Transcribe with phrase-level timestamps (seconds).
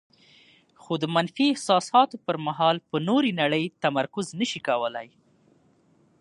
[0.81, 5.07] خو د منفي احساساتو پر مهال په نورې نړۍ تمرکز نشي کولای.